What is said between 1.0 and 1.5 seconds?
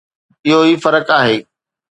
آهي.